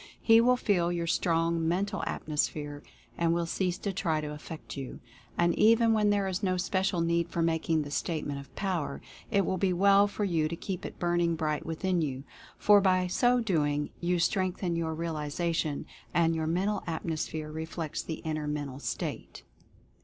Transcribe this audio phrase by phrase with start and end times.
[0.19, 2.81] He will feel your strong Mental Atmosphere
[3.19, 4.99] and will cease to try to affect you.
[5.37, 9.45] And even when there is no special need for making the Statement of Power it
[9.45, 12.23] will be well for you to keep it burning bright within you,
[12.57, 18.47] for by so doing you strengthen your realization, and your Mental Atmosphere reflects the inner
[18.47, 19.43] mental state.